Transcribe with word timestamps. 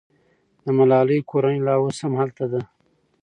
د 0.63 0.65
ملالۍ 0.77 1.19
کورنۍ 1.29 1.57
لا 1.67 1.75
اوس 1.81 1.97
هم 2.03 2.13
هلته 2.21 2.45
ده. 2.51 2.61